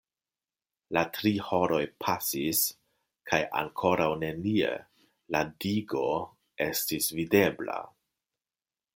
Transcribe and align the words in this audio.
La 0.97 1.01
tri 1.15 1.31
horoj 1.49 1.81
pasis 2.05 2.61
kaj 3.31 3.39
ankoraŭ 3.59 4.07
nenie 4.23 4.71
"la 5.35 5.41
digo" 5.65 6.05
estis 6.69 7.11
videbla. 7.19 7.77